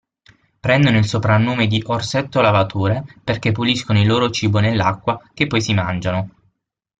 Prendono 0.59 0.97
il 0.97 1.05
soprannome 1.05 1.67
di 1.67 1.83
"orsetto 1.85 2.41
lavatore" 2.41 3.03
perché 3.23 3.51
puliscono 3.51 4.01
il 4.01 4.07
loro 4.07 4.31
cibo 4.31 4.57
nell'acqua 4.57 5.21
che 5.31 5.45
poi 5.45 5.61
si 5.61 5.75
mangiano. 5.75 6.29